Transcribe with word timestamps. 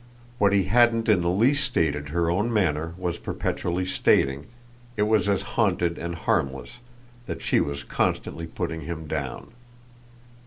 What 0.39 0.51
he 0.51 0.63
hadn't 0.63 1.07
in 1.07 1.21
the 1.21 1.29
least 1.29 1.63
stated 1.63 2.09
her 2.09 2.31
own 2.31 2.51
manner 2.51 2.95
was 2.97 3.19
perpetually 3.19 3.85
stating; 3.85 4.47
it 4.97 5.03
was 5.03 5.29
as 5.29 5.43
haunted 5.53 5.99
and 5.99 6.15
harmless 6.15 6.79
that 7.27 7.43
she 7.43 7.59
was 7.59 7.83
constantly 7.83 8.47
putting 8.47 8.81
him 8.81 9.05
down. 9.05 9.51